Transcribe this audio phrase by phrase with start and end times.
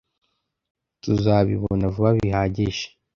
[1.01, 2.85] Tuzabibona vuba bihagije.